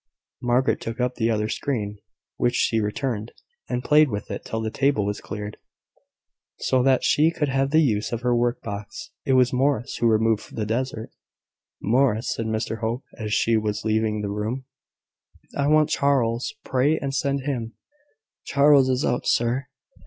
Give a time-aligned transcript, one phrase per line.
[0.41, 1.99] Margaret took up the other screen
[2.37, 3.33] when she returned,
[3.69, 5.57] and played with it till the table was cleared,
[6.57, 9.11] so that she could have the use of her work box.
[9.27, 11.11] It was Morris who removed the dessert.
[11.83, 14.65] "Morris," said Mr Hope, as she was leaving the room,
[15.55, 17.73] "I want Charles: pray send him."
[18.43, 19.67] "Charles is out, sir."